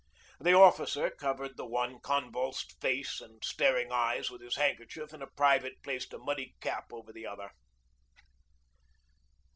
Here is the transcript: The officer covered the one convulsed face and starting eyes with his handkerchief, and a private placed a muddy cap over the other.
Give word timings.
The 0.39 0.53
officer 0.53 1.11
covered 1.11 1.57
the 1.57 1.65
one 1.67 1.99
convulsed 1.99 2.81
face 2.81 3.21
and 3.21 3.45
starting 3.45 3.91
eyes 3.91 4.31
with 4.31 4.41
his 4.41 4.55
handkerchief, 4.55 5.13
and 5.13 5.21
a 5.21 5.27
private 5.27 5.79
placed 5.83 6.11
a 6.11 6.17
muddy 6.17 6.55
cap 6.59 6.85
over 6.91 7.13
the 7.13 7.27
other. 7.27 7.51